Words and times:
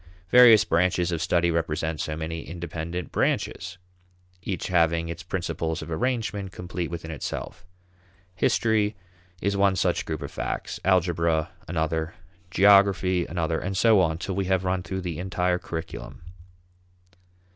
Various 0.31 0.65
branches 0.65 1.11
of 1.11 1.21
study 1.21 1.51
represent 1.51 2.01
so 2.01 2.15
many 2.17 2.41
independent 2.41 3.11
branches, 3.11 3.77
each 4.41 4.65
having 4.69 5.09
its 5.09 5.21
principles 5.21 5.83
of 5.83 5.91
arrangement 5.91 6.51
complete 6.51 6.89
within 6.89 7.11
itself. 7.11 7.67
History 8.33 8.95
is 9.43 9.55
one 9.55 9.75
such 9.75 10.05
group 10.07 10.23
of 10.23 10.31
facts; 10.31 10.79
algebra 10.83 11.51
another; 11.67 12.15
geography 12.49 13.27
another, 13.27 13.59
and 13.59 13.77
so 13.77 13.99
on 14.01 14.17
till 14.17 14.33
we 14.33 14.45
have 14.45 14.63
run 14.63 14.81
through 14.81 15.01
the 15.01 15.19
entire 15.19 15.59
curriculum. 15.59 16.23